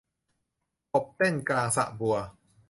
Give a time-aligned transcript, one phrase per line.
[0.93, 2.15] กบเต้นกลางสระบัว